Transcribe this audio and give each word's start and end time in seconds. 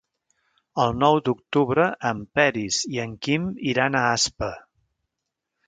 El 0.83 0.95
nou 1.03 1.17
d'octubre 1.27 1.85
en 2.11 2.23
Peris 2.39 2.81
i 2.95 3.03
en 3.05 3.13
Quim 3.27 3.47
iran 3.75 3.99
a 4.01 4.05
Aspa. 4.17 4.51